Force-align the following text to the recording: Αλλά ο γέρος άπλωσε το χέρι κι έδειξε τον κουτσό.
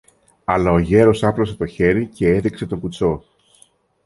Αλλά 0.43 0.71
ο 0.71 0.79
γέρος 0.79 1.23
άπλωσε 1.23 1.55
το 1.55 1.65
χέρι 1.65 2.05
κι 2.05 2.25
έδειξε 2.25 2.65
τον 2.65 2.79
κουτσό. 2.79 3.23